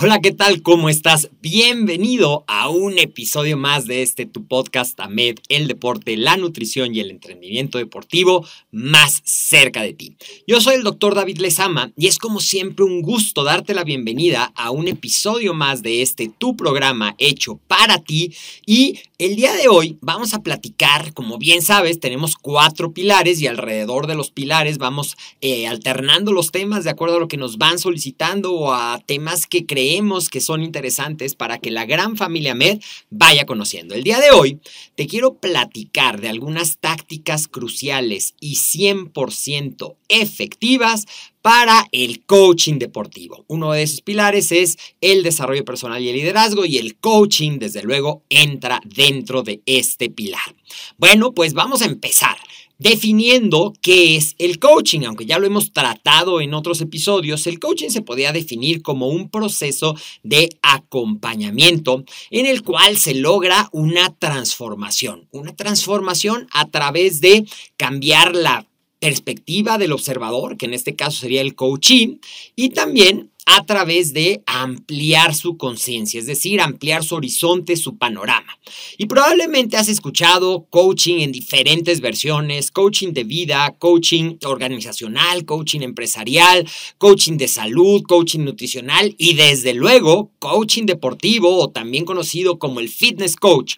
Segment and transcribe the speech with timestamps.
[0.00, 0.60] Hola, ¿qué tal?
[0.60, 1.30] ¿Cómo estás?
[1.40, 6.98] Bienvenido a un episodio más de este tu podcast AMED, el deporte, la nutrición y
[6.98, 10.16] el entrenamiento deportivo más cerca de ti.
[10.48, 14.52] Yo soy el doctor David Lezama y es como siempre un gusto darte la bienvenida
[14.56, 18.34] a un episodio más de este tu programa hecho para ti
[18.66, 23.46] y el día de hoy vamos a platicar, como bien sabes, tenemos cuatro pilares y
[23.46, 27.56] alrededor de los pilares vamos eh, alternando los temas de acuerdo a lo que nos
[27.56, 32.56] van solicitando o a temas que creemos que son interesantes para que la gran familia
[32.56, 32.80] MED
[33.10, 33.94] vaya conociendo.
[33.94, 34.58] El día de hoy
[34.96, 41.06] te quiero platicar de algunas tácticas cruciales y 100% efectivas
[41.44, 43.44] para el coaching deportivo.
[43.48, 47.82] Uno de esos pilares es el desarrollo personal y el liderazgo y el coaching, desde
[47.82, 50.56] luego, entra dentro de este pilar.
[50.96, 52.38] Bueno, pues vamos a empezar
[52.78, 55.02] definiendo qué es el coaching.
[55.02, 59.28] Aunque ya lo hemos tratado en otros episodios, el coaching se podría definir como un
[59.28, 65.28] proceso de acompañamiento en el cual se logra una transformación.
[65.30, 67.44] Una transformación a través de
[67.76, 68.66] cambiar la
[69.04, 72.16] perspectiva del observador, que en este caso sería el coaching,
[72.56, 78.58] y también a través de ampliar su conciencia, es decir, ampliar su horizonte, su panorama.
[78.96, 86.66] Y probablemente has escuchado coaching en diferentes versiones, coaching de vida, coaching organizacional, coaching empresarial,
[86.98, 92.88] coaching de salud, coaching nutricional y desde luego coaching deportivo o también conocido como el
[92.88, 93.76] fitness coach.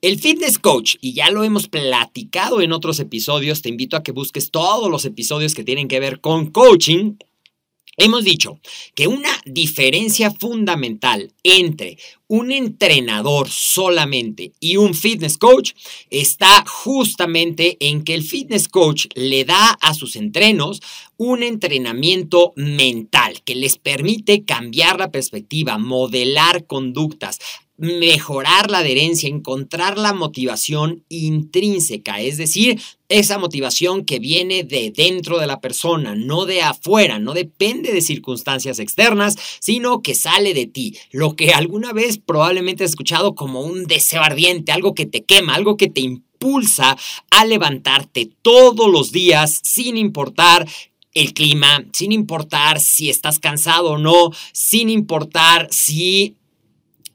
[0.00, 4.12] El fitness coach, y ya lo hemos platicado en otros episodios, te invito a que
[4.12, 7.14] busques todos los episodios que tienen que ver con coaching
[7.96, 8.58] Hemos dicho
[8.94, 11.96] que una diferencia fundamental entre
[12.26, 15.72] un entrenador solamente y un fitness coach
[16.10, 20.80] está justamente en que el fitness coach le da a sus entrenos
[21.16, 27.38] un entrenamiento mental que les permite cambiar la perspectiva, modelar conductas,
[27.76, 35.38] mejorar la adherencia, encontrar la motivación intrínseca, es decir, esa motivación que viene de dentro
[35.38, 40.66] de la persona, no de afuera, no depende de circunstancias externas, sino que sale de
[40.66, 45.24] ti, lo que alguna vez probablemente has escuchado como un deseo ardiente, algo que te
[45.24, 46.96] quema, algo que te impulsa
[47.30, 50.68] a levantarte todos los días sin importar
[51.14, 56.36] el clima, sin importar si estás cansado o no, sin importar si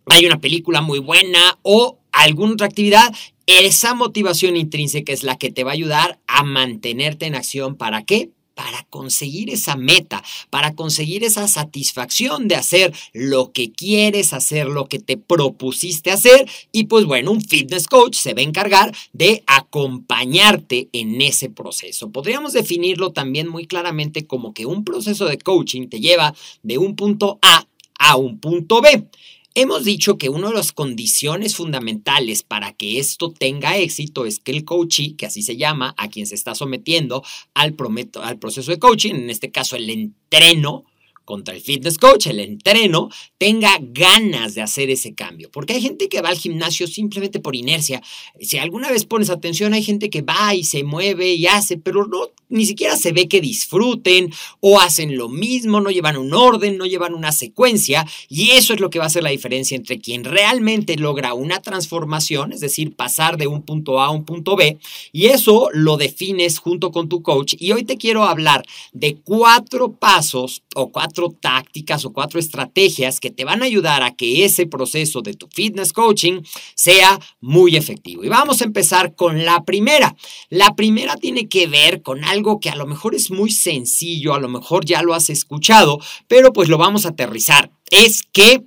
[0.09, 3.13] hay una película muy buena o alguna otra actividad,
[3.45, 7.75] esa motivación intrínseca es la que te va a ayudar a mantenerte en acción.
[7.75, 8.29] ¿Para qué?
[8.53, 14.88] Para conseguir esa meta, para conseguir esa satisfacción de hacer lo que quieres hacer, lo
[14.88, 16.47] que te propusiste hacer.
[16.71, 22.12] Y pues bueno, un fitness coach se va a encargar de acompañarte en ese proceso.
[22.12, 26.95] Podríamos definirlo también muy claramente como que un proceso de coaching te lleva de un
[26.95, 27.65] punto A
[28.00, 29.07] a un punto B.
[29.56, 34.51] Hemos dicho que una de las condiciones fundamentales para que esto tenga éxito es que
[34.51, 37.24] el coachee, que así se llama, a quien se está sometiendo
[37.56, 37.75] al,
[38.22, 40.86] al proceso de coaching, en este caso el entreno,
[41.30, 45.51] contra el fitness coach, el entreno, tenga ganas de hacer ese cambio.
[45.51, 48.01] Porque hay gente que va al gimnasio simplemente por inercia.
[48.42, 52.07] Si alguna vez pones atención, hay gente que va y se mueve y hace, pero
[52.07, 56.78] no, ni siquiera se ve que disfruten o hacen lo mismo, no llevan un orden,
[56.78, 58.06] no llevan una secuencia.
[58.28, 61.62] Y eso es lo que va a hacer la diferencia entre quien realmente logra una
[61.62, 64.78] transformación, es decir, pasar de un punto A a un punto B.
[65.12, 67.56] Y eso lo defines junto con tu coach.
[67.60, 73.30] Y hoy te quiero hablar de cuatro pasos o cuatro tácticas o cuatro estrategias que
[73.30, 76.42] te van a ayudar a que ese proceso de tu fitness coaching
[76.75, 78.24] sea muy efectivo.
[78.24, 80.16] Y vamos a empezar con la primera.
[80.50, 84.39] La primera tiene que ver con algo que a lo mejor es muy sencillo, a
[84.39, 87.71] lo mejor ya lo has escuchado, pero pues lo vamos a aterrizar.
[87.91, 88.63] Es que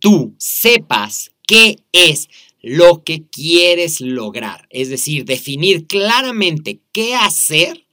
[0.00, 2.28] tú sepas qué es
[2.60, 4.66] lo que quieres lograr.
[4.70, 7.86] Es decir, definir claramente qué hacer,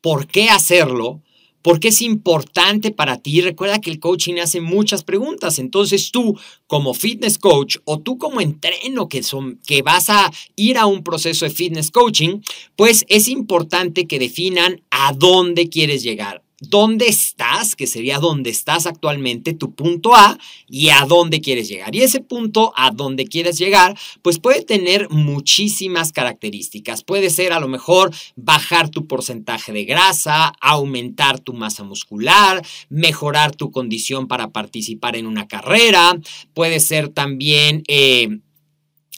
[0.00, 1.22] por qué hacerlo,
[1.64, 3.40] por qué es importante para ti.
[3.40, 5.58] Recuerda que el coaching hace muchas preguntas.
[5.58, 10.76] Entonces tú como fitness coach o tú como entreno que, son, que vas a ir
[10.76, 12.40] a un proceso de fitness coaching,
[12.76, 18.86] pues es importante que definan a dónde quieres llegar dónde estás, que sería dónde estás
[18.86, 21.94] actualmente, tu punto A, y a dónde quieres llegar.
[21.94, 27.04] Y ese punto a dónde quieres llegar, pues puede tener muchísimas características.
[27.04, 33.54] Puede ser a lo mejor bajar tu porcentaje de grasa, aumentar tu masa muscular, mejorar
[33.54, 36.18] tu condición para participar en una carrera,
[36.54, 37.82] puede ser también...
[37.88, 38.40] Eh,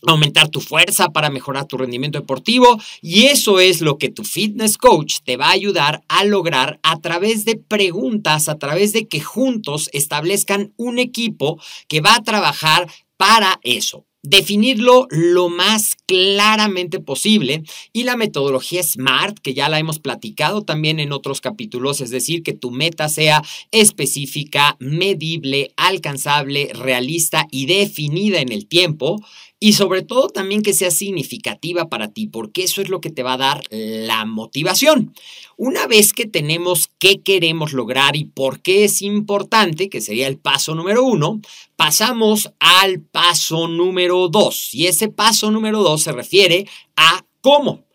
[0.07, 4.79] aumentar tu fuerza para mejorar tu rendimiento deportivo y eso es lo que tu fitness
[4.79, 9.21] coach te va a ayudar a lograr a través de preguntas, a través de que
[9.21, 14.05] juntos establezcan un equipo que va a trabajar para eso.
[14.29, 17.63] Definirlo lo más claramente posible
[17.93, 22.43] y la metodología SMART, que ya la hemos platicado también en otros capítulos, es decir,
[22.43, 29.25] que tu meta sea específica, medible, alcanzable, realista y definida en el tiempo,
[29.59, 33.23] y sobre todo también que sea significativa para ti, porque eso es lo que te
[33.23, 35.15] va a dar la motivación.
[35.57, 40.39] Una vez que tenemos qué queremos lograr y por qué es importante, que sería el
[40.39, 41.41] paso número uno,
[41.77, 44.75] pasamos al paso número dos.
[44.75, 47.87] Y ese paso número dos se refiere a cómo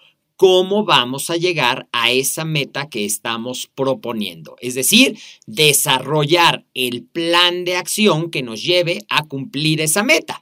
[0.42, 4.56] cómo vamos a llegar a esa meta que estamos proponiendo.
[4.60, 10.42] Es decir, desarrollar el plan de acción que nos lleve a cumplir esa meta.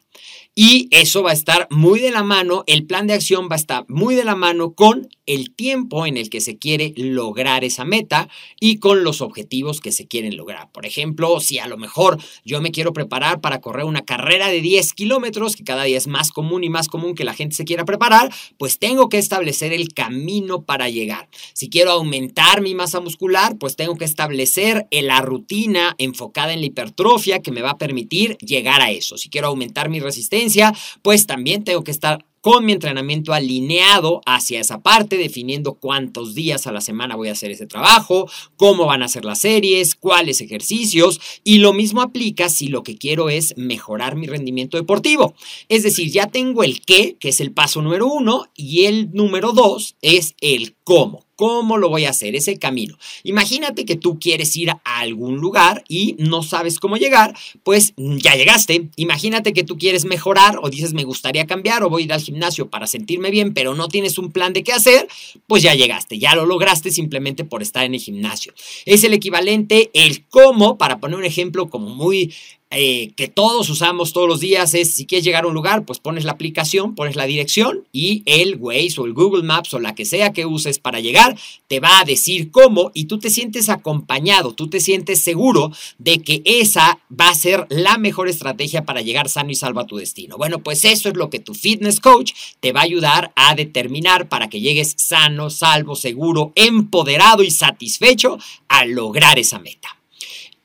[0.55, 3.59] Y eso va a estar muy de la mano, el plan de acción va a
[3.59, 7.85] estar muy de la mano con el tiempo en el que se quiere lograr esa
[7.85, 8.27] meta
[8.59, 10.71] y con los objetivos que se quieren lograr.
[10.71, 14.59] Por ejemplo, si a lo mejor yo me quiero preparar para correr una carrera de
[14.59, 17.63] 10 kilómetros, que cada día es más común y más común que la gente se
[17.63, 21.29] quiera preparar, pues tengo que establecer el camino para llegar.
[21.53, 26.65] Si quiero aumentar mi masa muscular, pues tengo que establecer la rutina enfocada en la
[26.65, 29.15] hipertrofia que me va a permitir llegar a eso.
[29.15, 30.73] Si quiero aumentar mi resistencia,
[31.03, 36.67] pues también tengo que estar con mi entrenamiento alineado hacia esa parte, definiendo cuántos días
[36.67, 40.41] a la semana voy a hacer ese trabajo, cómo van a ser las series, cuáles
[40.41, 45.33] ejercicios, y lo mismo aplica si lo que quiero es mejorar mi rendimiento deportivo.
[45.67, 49.51] Es decir, ya tengo el qué, que es el paso número uno, y el número
[49.53, 51.28] dos es el cómo.
[51.39, 52.35] ¿Cómo lo voy a hacer?
[52.35, 52.97] Ese camino.
[53.23, 58.35] Imagínate que tú quieres ir a algún lugar y no sabes cómo llegar, pues ya
[58.35, 58.89] llegaste.
[58.97, 62.19] Imagínate que tú quieres mejorar o dices me gustaría cambiar o voy a ir al
[62.19, 65.07] gimnasio para sentirme bien, pero no tienes un plan de qué hacer,
[65.47, 68.53] pues ya llegaste, ya lo lograste simplemente por estar en el gimnasio.
[68.85, 72.33] Es el equivalente, el cómo, para poner un ejemplo como muy
[72.71, 75.97] eh, que todos usamos todos los días es si quieres llegar a un lugar, pues
[75.97, 79.95] pones la aplicación, pones la dirección y el Waze o el Google Maps o la
[79.95, 81.35] que sea que uses para llegar
[81.67, 86.19] te va a decir cómo y tú te sientes acompañado, tú te sientes seguro de
[86.19, 89.97] que esa va a ser la mejor estrategia para llegar sano y salvo a tu
[89.97, 90.37] destino.
[90.37, 94.29] Bueno, pues eso es lo que tu fitness coach te va a ayudar a determinar
[94.29, 99.97] para que llegues sano, salvo, seguro, empoderado y satisfecho a lograr esa meta.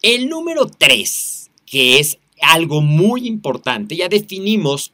[0.03, 1.34] El número 3
[1.75, 3.97] que es algo muy importante.
[3.97, 4.93] Ya definimos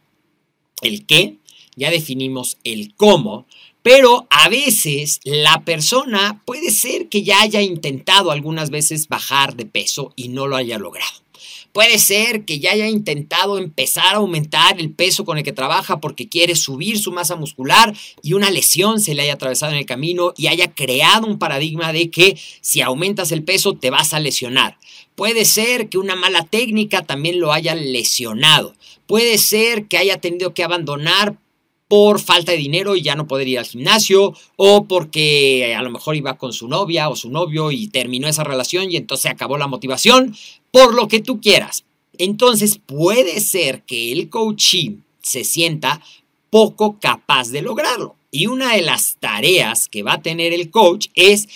[0.81, 1.37] el qué,
[1.77, 3.45] ya definimos el cómo,
[3.83, 9.67] pero a veces la persona puede ser que ya haya intentado algunas veces bajar de
[9.67, 11.13] peso y no lo haya logrado.
[11.73, 16.01] Puede ser que ya haya intentado empezar a aumentar el peso con el que trabaja
[16.01, 19.87] porque quiere subir su masa muscular y una lesión se le haya atravesado en el
[19.87, 24.19] camino y haya creado un paradigma de que si aumentas el peso te vas a
[24.21, 24.79] lesionar.
[25.21, 28.73] Puede ser que una mala técnica también lo haya lesionado.
[29.07, 31.37] Puede ser que haya tenido que abandonar
[31.89, 35.91] por falta de dinero y ya no poder ir al gimnasio, o porque a lo
[35.91, 39.59] mejor iba con su novia o su novio y terminó esa relación y entonces acabó
[39.59, 40.35] la motivación,
[40.71, 41.85] por lo que tú quieras.
[42.17, 46.01] Entonces puede ser que el coaching se sienta
[46.49, 48.17] poco capaz de lograrlo.
[48.31, 51.47] Y una de las tareas que va a tener el coach es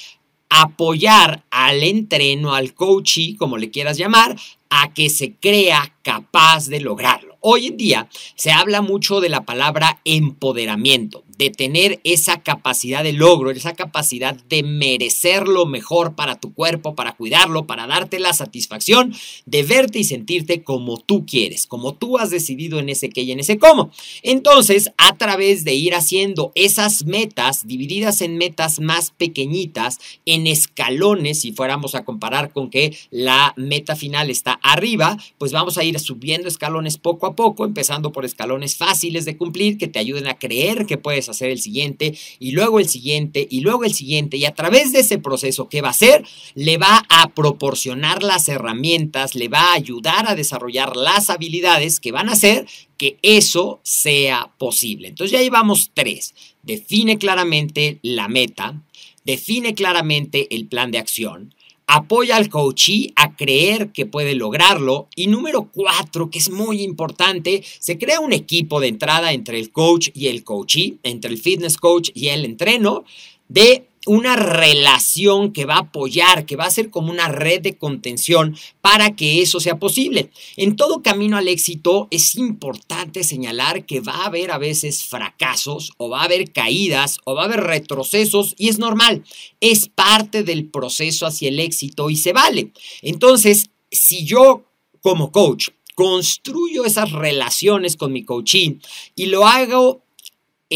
[0.63, 4.37] apoyar al entreno, al coachee, como le quieras llamar,
[4.71, 7.37] a que se crea capaz de lograrlo.
[7.41, 13.13] Hoy en día se habla mucho de la palabra empoderamiento de tener esa capacidad de
[13.13, 18.33] logro, esa capacidad de merecer lo mejor para tu cuerpo, para cuidarlo, para darte la
[18.33, 19.15] satisfacción
[19.47, 23.33] de verte y sentirte como tú quieres, como tú has decidido en ese qué y
[23.33, 23.91] en ese cómo.
[24.23, 31.41] Entonces, a través de ir haciendo esas metas divididas en metas más pequeñitas, en escalones,
[31.41, 35.99] si fuéramos a comparar con que la meta final está arriba, pues vamos a ir
[35.99, 40.39] subiendo escalones poco a poco, empezando por escalones fáciles de cumplir que te ayuden a
[40.39, 44.45] creer que puedes hacer el siguiente y luego el siguiente y luego el siguiente y
[44.45, 49.35] a través de ese proceso que va a hacer le va a proporcionar las herramientas,
[49.35, 52.67] le va a ayudar a desarrollar las habilidades que van a hacer
[52.97, 55.09] que eso sea posible.
[55.09, 56.35] Entonces ya llevamos tres.
[56.63, 58.83] Define claramente la meta,
[59.25, 61.55] define claramente el plan de acción,
[61.87, 65.09] apoya al coachee a creer que puede lograrlo.
[65.17, 69.71] Y número cuatro, que es muy importante, se crea un equipo de entrada entre el
[69.71, 73.05] coach y el coachee, entre el fitness coach y el entreno,
[73.49, 77.77] de una relación que va a apoyar, que va a ser como una red de
[77.77, 80.31] contención para que eso sea posible.
[80.57, 85.93] En todo camino al éxito es importante señalar que va a haber a veces fracasos
[85.97, 89.25] o va a haber caídas o va a haber retrocesos y es normal.
[89.61, 92.73] Es parte del proceso hacia el éxito y se vale.
[93.03, 94.65] Entonces, si yo
[95.01, 98.79] como coach construyo esas relaciones con mi coaching
[99.15, 100.04] y lo hago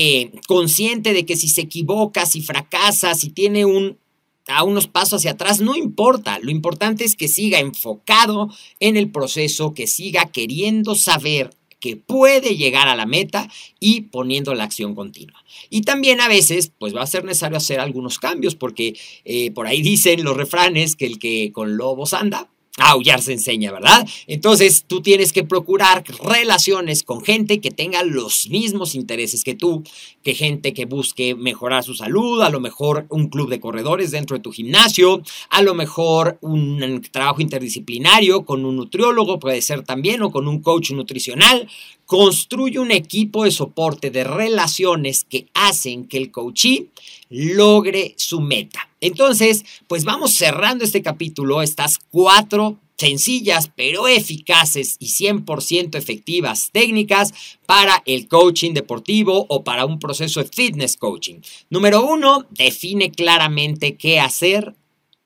[0.01, 3.99] eh, consciente de que si se equivoca, si fracasa, si tiene un
[4.47, 6.39] a unos pasos hacia atrás, no importa.
[6.39, 11.51] Lo importante es que siga enfocado en el proceso, que siga queriendo saber
[11.81, 13.51] que puede llegar a la meta
[13.81, 15.45] y poniendo la acción continua.
[15.69, 19.67] Y también a veces, pues va a ser necesario hacer algunos cambios, porque eh, por
[19.67, 24.07] ahí dicen los refranes que el que con lobos anda, aullar se enseña, ¿verdad?
[24.27, 29.83] Entonces tú tienes que procurar relaciones con gente que tenga los mismos intereses que tú,
[30.23, 34.37] que gente que busque mejorar su salud, a lo mejor un club de corredores dentro
[34.37, 40.23] de tu gimnasio, a lo mejor un trabajo interdisciplinario con un nutriólogo, puede ser también,
[40.23, 41.69] o con un coach nutricional.
[42.07, 46.89] Construye un equipo de soporte de relaciones que hacen que el coachee
[47.31, 48.89] logre su meta.
[49.01, 57.33] Entonces, pues vamos cerrando este capítulo, estas cuatro sencillas pero eficaces y 100% efectivas técnicas
[57.65, 61.41] para el coaching deportivo o para un proceso de fitness coaching.
[61.71, 64.75] Número uno, define claramente qué hacer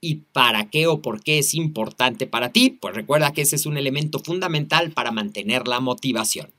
[0.04, 3.66] y para qué o por qué es importante para ti, pues recuerda que ese es
[3.66, 6.52] un elemento fundamental para mantener la motivación.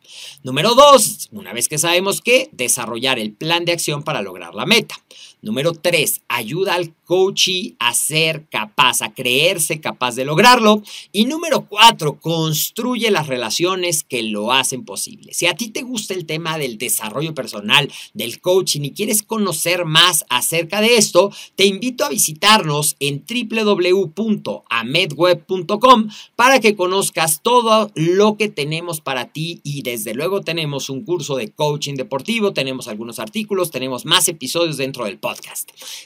[0.43, 4.65] Número dos, una vez que sabemos que, desarrollar el plan de acción para lograr la
[4.65, 4.95] meta.
[5.43, 10.81] Número tres, ayuda al coachee a ser capaz, a creerse capaz de lograrlo.
[11.11, 15.33] Y número cuatro, construye las relaciones que lo hacen posible.
[15.33, 19.83] Si a ti te gusta el tema del desarrollo personal, del coaching y quieres conocer
[19.83, 28.37] más acerca de esto, te invito a visitarnos en www.amedweb.com para que conozcas todo lo
[28.37, 33.19] que tenemos para ti y desde luego tenemos un curso de coaching deportivo, tenemos algunos
[33.19, 35.32] artículos, tenemos más episodios dentro del podcast.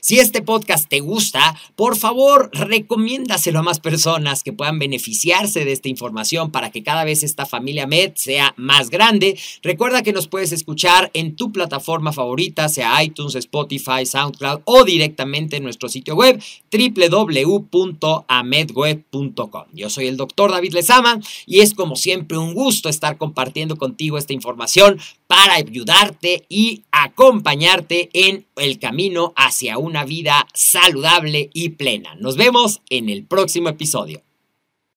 [0.02, 5.72] Si este podcast te gusta, por favor recomiéndaselo a más personas que puedan beneficiarse de
[5.72, 9.38] esta información para que cada vez esta familia Med sea más grande.
[9.62, 15.58] Recuerda que nos puedes escuchar en tu plataforma favorita, sea iTunes, Spotify, SoundCloud o directamente
[15.58, 16.42] en nuestro sitio web
[16.72, 19.64] www www.amedweb.com.
[19.74, 24.18] Yo soy el doctor David Lezama y es como siempre un gusto estar compartiendo contigo
[24.18, 28.80] esta información para ayudarte y acompañarte en el
[29.36, 32.16] hacia una vida saludable y plena.
[32.16, 34.27] Nos vemos en el próximo episodio.